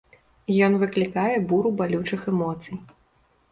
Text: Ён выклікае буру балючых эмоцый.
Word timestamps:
Ён 0.67 0.77
выклікае 0.83 1.35
буру 1.53 1.73
балючых 1.83 2.27
эмоцый. 2.35 2.83